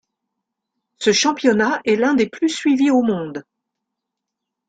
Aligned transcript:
Ce 0.97 1.11
championnat 1.13 1.79
est 1.85 1.95
l'un 1.95 2.15
des 2.15 2.25
plus 2.27 2.49
suivis 2.49 2.89
au 2.89 3.03
monde. 3.03 3.45